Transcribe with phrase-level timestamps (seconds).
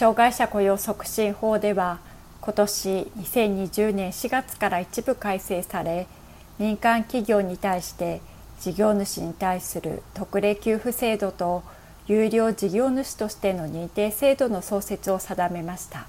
[0.00, 1.98] 障害者雇用促進法では
[2.40, 6.06] 今年2020年4月から一部改正され
[6.58, 8.22] 民間企業に対して
[8.60, 11.62] 事業主に対する特例給付制度と
[12.06, 16.06] 有料事業主としての認定制度の創設を定めました。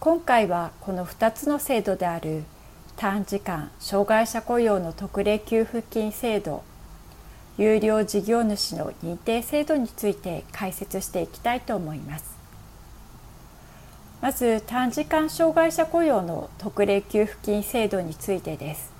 [0.00, 2.44] 今回はこの2つの制度である
[2.96, 6.62] 短時間障害者雇用の特例給付金制度
[7.58, 12.45] 有料事業主の認定制度について解説していきたいと思います。
[14.26, 18.90] まず短時間障害者雇用の特例給付金制度についてです。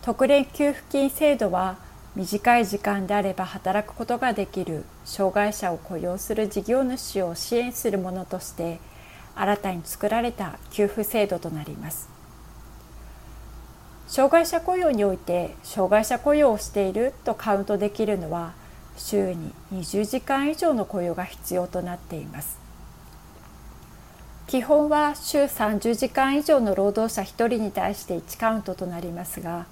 [0.00, 1.76] 特例給付金制度は
[2.16, 8.80] 短い時間であれば働くことができる障害者を雇用する事業主を支援するものとして
[9.34, 12.08] 新たに作られた給付制度となります。
[14.06, 18.54] 障害者雇用において障害者雇用をしているとカウントできるのは
[18.96, 22.67] 週に20時間以上の雇用が必要となっています。
[24.48, 29.66] 基本は週30時間以上の労働者1人に対して1カウントとなりますが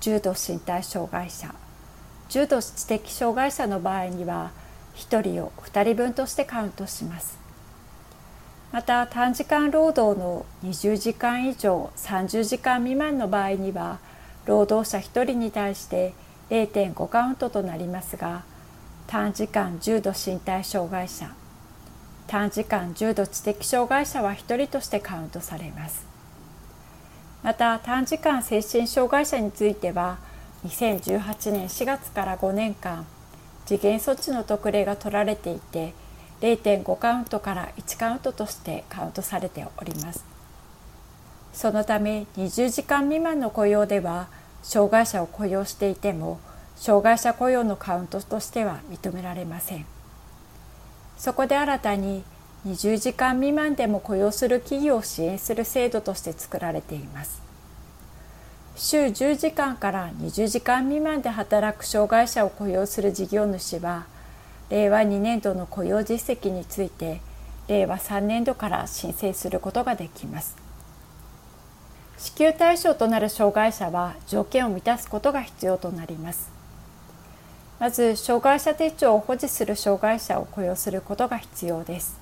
[0.00, 1.54] 重度身体障害者
[2.28, 4.50] 重度知的障害者の場合には
[4.96, 7.38] 1人を2人分としてカウントします。
[8.72, 13.98] また短時間労働の20時間以上30時間未満の場合には
[14.44, 16.12] 労働者1人に対して
[16.50, 18.44] 0.5カウントとなりますが
[19.06, 21.39] 短時間重度身体障害者
[22.30, 26.06] 短時間重度知的障害者は1人としてカウントされます
[27.42, 30.18] また短時間精神障害者については
[30.64, 33.04] 2018年4月から5年間
[33.66, 35.92] 次元措置の特例が取られていて
[36.40, 40.24] 0.5カウントから1カウントとしてカウントされております
[41.52, 44.28] そのため20時間未満の雇用では
[44.62, 46.38] 障害者を雇用していても
[46.76, 49.99] 障害者雇用のカウントとしては認められません。
[51.20, 52.24] そこで新たに
[52.66, 57.42] 20時間未満でも雇用する企業を支援する制度として作られています。
[58.74, 64.06] 週10時間から20時間未満で働く障害者を雇用する事業主は
[64.70, 67.20] 令和2年度の雇用実績について
[67.68, 70.56] 令和3年度から申請することができます。
[72.16, 76.59] 支給対象となる障害者は条件を満たすことが必要となります。
[77.80, 82.20] まず障害者手帳を保持する障害者を雇用することが必要です。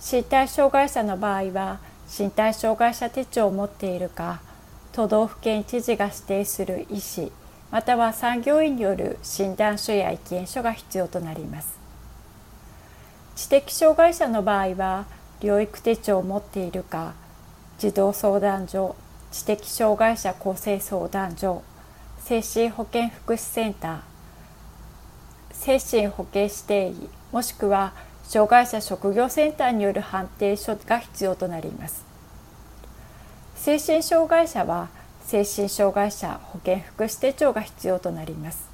[0.00, 4.40] 身体障害者の場合は身体障害者手帳を持っているか
[4.92, 7.32] 都道府県知事が指定する医師
[7.72, 11.78] または産業医による診断書や意見書が必要となります。
[13.34, 15.06] 知的障害者の場合は
[15.40, 17.14] 療育手帳を持っているか
[17.78, 18.94] 児童相談所
[19.32, 21.62] 知的障害者厚生相談所
[22.20, 24.09] 精神保健福祉センター
[25.60, 32.02] 精神保健指定医もしくは障害者職業センターによる判定書が必要となります。
[33.56, 34.88] 精神障害者は
[35.22, 38.70] 精神障害者保健福祉手帳が必要となります。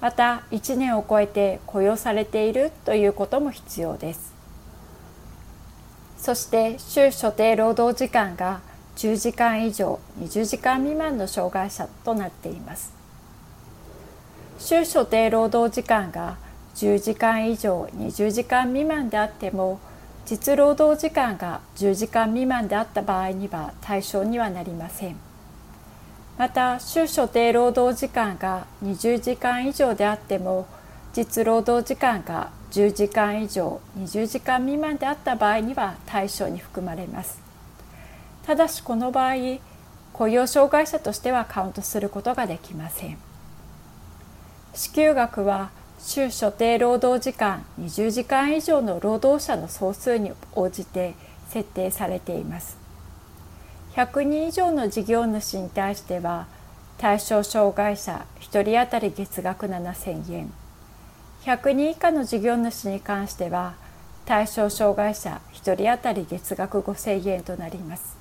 [0.00, 4.34] また1年を超えて雇用されているということも必要です。
[6.18, 8.60] そして週所定労働時間が
[8.96, 13.01] 10時間以上20時間未満の障害者となっています。
[14.64, 16.36] 週所定労働時間が
[16.76, 19.80] 10時間以上20時間未満であっても
[20.24, 25.16] 実労働時間が10時間未満であった場合には対象にはなりません。
[26.38, 30.68] また週所定労働時間が20時間以上であっても
[31.12, 37.42] 実労働時間が10時間以上20時間未満であった場合には対象に含まれます。
[38.46, 39.34] ただしこの場合
[40.12, 43.31] 雇用障害者としてはカウントすることができません。
[44.74, 51.14] 支給額は週所定労働時間20時間以上の労働者の総数に応じて
[51.48, 52.78] 設定されています。
[53.94, 56.46] 100人以上の事業主に対しては
[56.96, 60.52] 対象障害者1人当たり月額7000円。
[61.44, 63.74] 100人以下の事業主に関しては
[64.24, 68.16] 対象障害者1人当たり月額5000円となります。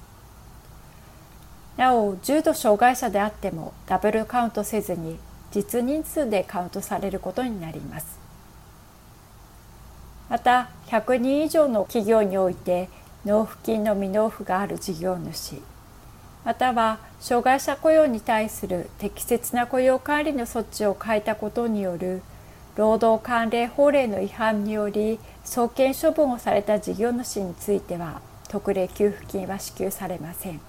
[1.77, 5.17] なお重度障害者であってもダブルカウントせずに
[5.51, 8.19] 実人数でカウントされることになります。
[10.29, 12.89] また100人以上の企業において
[13.25, 15.61] 納付金の未納付がある事業主
[16.45, 22.23] または障害者雇用に対する適切な雇用管理の措置を変えたことによる
[22.75, 30.59] 労働関連法令の違反により送検処分をされた事業主については特例給付金は支給されません。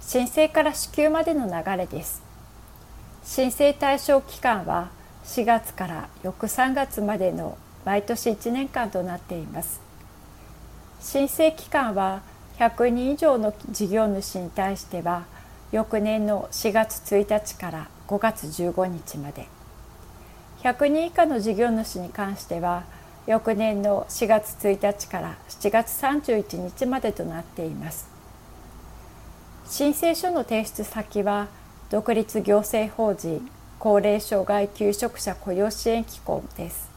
[0.00, 2.23] 申請から支給までの流れです。
[3.24, 4.90] 申請対象期間は
[5.24, 7.56] 4月から翌3月までの
[7.86, 9.80] 毎年1年間となっています。
[11.00, 12.20] 申請期間は
[12.58, 15.24] 100人以上の事業主に対しては
[15.72, 19.48] 翌年の4月1日から5月15日まで。
[20.62, 22.84] 100人以下の事業主に関しては
[23.26, 28.06] 翌年の4月1日から7月31日までとなっています。
[29.66, 31.48] 申請書の提出先は
[31.90, 33.48] 独立行政法人
[33.78, 36.90] 高齢障害求職者雇用支援機構です。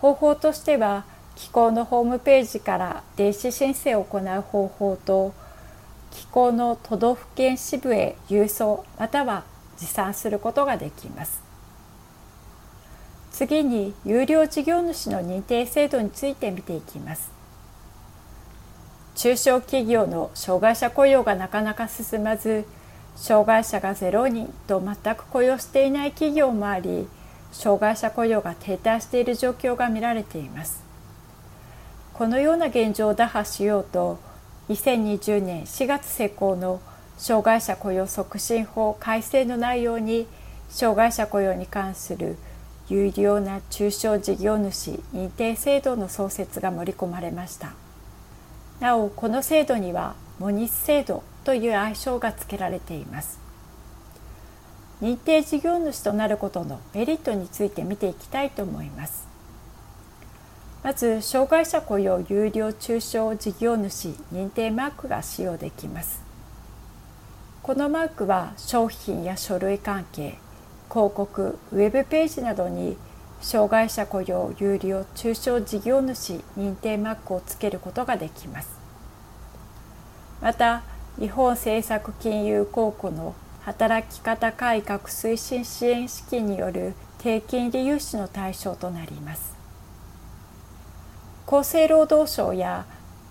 [0.00, 1.04] 方法としては
[1.34, 5.32] 機構のホームページから電子申請を行う方法と
[6.10, 9.44] 機構の都道府県支部へ郵送または
[9.78, 11.42] 持参することができます。
[13.32, 17.32] 次に有料事業主の認定制度について見ていきます。
[19.14, 22.66] 中小企業の障害者雇用がなかなか進まず
[23.16, 27.08] 障害者が0人と全く雇用していない企業もあり
[27.52, 30.82] 障害者雇用が停滞している状況が見られています。
[32.14, 34.18] このような現状を打破しようと
[34.68, 36.80] 2020年4月施行の
[37.18, 40.26] 障害者雇用促進法改正の内容に
[40.68, 42.36] 障害者雇用に関する
[42.88, 47.72] 有料な中小事業主認定制度の創設が盛り込まれました。
[48.80, 53.38] なおこの制度にはモニス制度という愛称が付けられています。
[55.00, 59.26] 認定事業主となることのメリットについて見ていきたいと思います。
[60.82, 66.22] まず障害者雇用有料中小事業主認定マークが使用できます。
[67.62, 70.38] このマークは商品や書類関係
[70.88, 72.96] 広告ウェブページなどに
[73.40, 78.68] 障害者雇用有料中小事業主認定マークをつけることができます。
[80.40, 80.82] また
[81.18, 89.54] 日本政策金融公庫の働き方改革推進支援資金による低金利融資の対象となります。
[91.46, 92.86] 厚生労働省や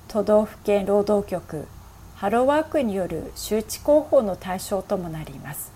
[0.07, 1.67] 都道府県労働局
[2.15, 5.71] ハローワークによる周知広報の対象ともなります。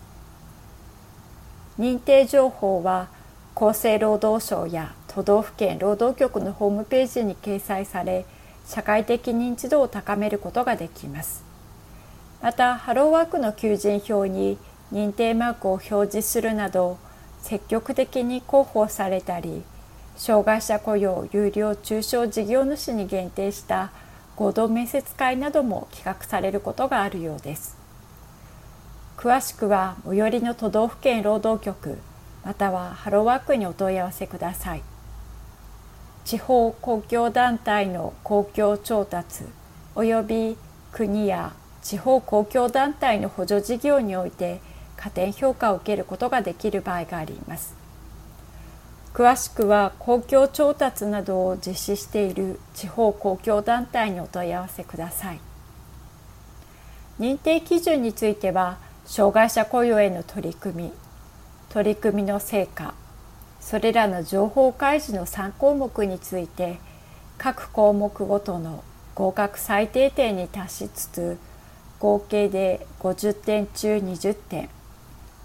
[1.79, 3.07] 認定情報は
[3.55, 8.25] 厚生労働省や都道府県労働局のホームページに掲載され
[8.67, 11.44] 社会的認知度を高めることができます。
[12.45, 14.59] またハローワークの求人票に
[14.93, 16.99] 認定マークを表示するなど
[17.39, 19.63] 積極的に広報されたり
[20.15, 23.91] 障害者雇用有料中小事業主に限定した
[24.35, 27.77] 合同面接会なども企画されることがあるようです。
[29.17, 31.97] 詳しくは最寄りの都道府県労働局
[32.43, 34.83] またはハローワークにお問い合わせください。
[36.25, 39.45] 地方公共団体の公共調達
[39.95, 40.57] 及び
[40.91, 41.51] 国や
[41.85, 44.59] 地方公共団体の補助事業において
[44.97, 47.75] 加点評価を受けることができる場合があります。
[49.13, 55.39] 詳しくは公共調達などを実施している地方公共団体にお問い合わせください。
[57.19, 60.91] 認定基準については障害者雇用への取り組み
[61.69, 62.95] 取り組みの成果
[63.61, 66.79] それらの情報開示の3項目について
[67.37, 71.37] 各項目ごとの合格最低点に達しつつ
[71.99, 74.69] 合計で50点中20点。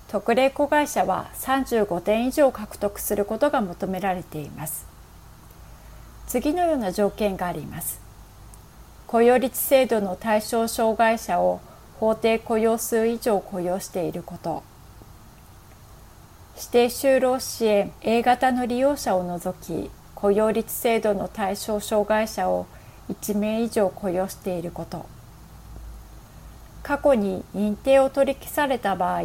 [0.09, 4.87] 特例子会社は35点以上獲得することが求められています。
[6.27, 8.01] 次のような条件があります。
[9.07, 11.61] 雇用率制度の対象障害者を
[11.99, 14.63] 法定雇用数以上雇用していること。
[16.57, 22.67] 指定就労支援 A 型の利用者を除き雇用率制度の対象障害者を
[23.09, 25.07] 1名以上雇用していること。
[26.83, 29.23] 過去に認定を取り消された場合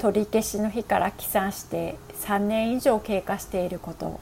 [0.00, 4.18] 取り消しの日から起算して3年以上経過していること。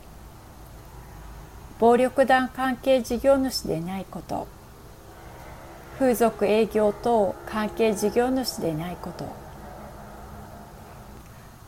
[1.78, 4.48] 暴力団関係事業主でないこと。
[5.96, 9.26] 風俗営業等関係事業主でないこと。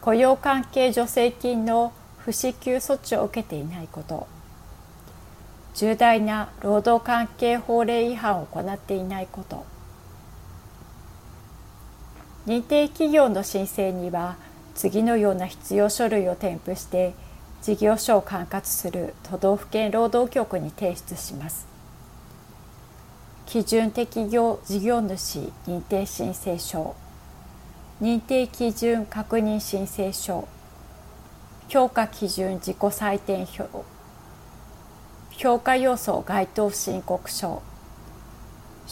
[0.01, 4.27] 雇用関係助成金の不支給措置を受けていないこと。
[5.75, 9.70] 重大な労働関係法令違反を行っていないこと。
[12.47, 14.37] 認定企業の申請には
[14.75, 17.13] 次のような必要書類を添付して
[17.61, 21.67] 事業所を管轄する都道府県労働局に提出します。
[23.45, 26.95] 基準適業事業主認定申請書。
[28.01, 30.49] 認定基準確認申請書。
[31.69, 33.85] 評価基準自己採点表。
[35.37, 37.61] 評価要素該当申告書。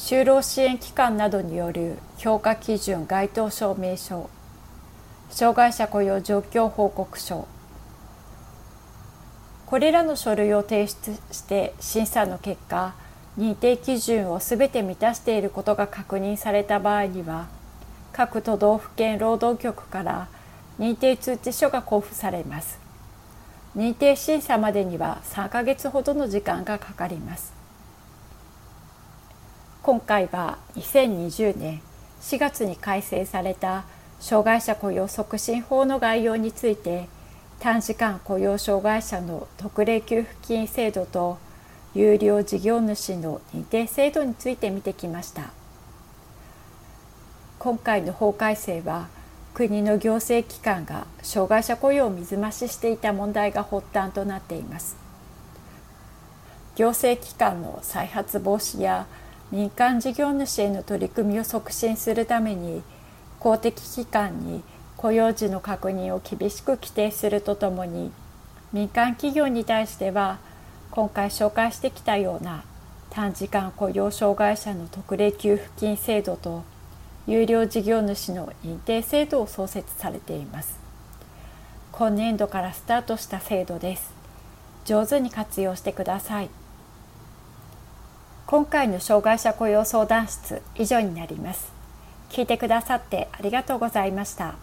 [0.00, 4.30] 就労支援機関などによる評価基準該当証明書
[5.28, 7.48] 障害者雇用状況報告書。
[9.66, 12.94] これらの書類を提出して審査の結果
[13.36, 17.48] 認定基準をすべて満たしていることが確認された場合には
[18.12, 20.28] 各都道府県労働局から
[20.78, 22.78] 認定通知書が交付されます。
[23.76, 27.57] 認定審査までには3ヶ月ほどの時間がかかります。
[29.88, 31.80] 今回は2020年
[32.20, 33.86] 4月に改正された
[34.20, 37.08] 障害者雇用促進法の概要について
[37.58, 41.38] 短時間雇用障害者の特例給付金制度と
[41.94, 45.54] 有料事業主の認定制度について見てきました。
[47.58, 49.08] 今回の法改正は
[49.54, 54.98] 国の行政機関が障害者雇用を水増ししていた問題が発端となっています。
[56.76, 59.06] 行政機関の再発防止や
[59.50, 62.82] 民間事業主への取り組みを促進するために
[63.40, 64.62] 公的機関に
[64.96, 68.12] 雇用時の確認を厳しく規定するとともに
[68.72, 70.38] 民間企業に対しては
[70.90, 72.64] 今回紹介してきたような
[73.10, 76.62] 短時間雇用障害者の特例給付金制度と
[77.26, 80.78] 有料事業主の認定制度を創設されています。
[81.92, 84.12] 今年度からスタートした制度です。
[84.84, 86.50] 上手に活用してください。
[88.50, 91.70] 今回の障害者雇用相談室以上になります。
[92.30, 94.54] 聞いてくださってありがとうございました。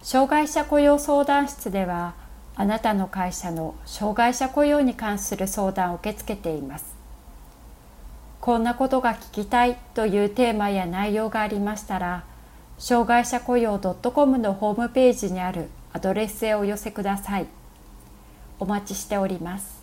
[0.00, 2.14] 障害者雇用相談室では
[2.54, 6.94] あなたの会社の障害者雇用に関する相談を受け付けています。
[8.40, 12.22] こんなことが聞きたいというテーマや内容がありましたら
[12.78, 17.48] 障害者雇用 .com のホームページにあるアドレスへお寄せください。
[18.60, 19.79] お待ちしております。